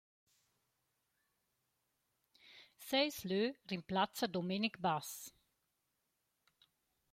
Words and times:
Seis 2.89 3.17
lö 3.29 3.43
rimplazza 3.69 4.25
Domenic 4.35 4.75
Bass. 4.83 5.11